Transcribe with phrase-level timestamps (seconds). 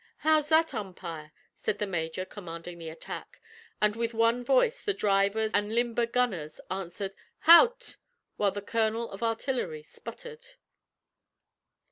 [0.25, 3.39] "How's that, umpire?" said the major commanding the attack,
[3.79, 7.97] and with one voice the drivers and limber gunners answered, "Hout!"
[8.35, 10.43] while the colonel of artillery sputtered.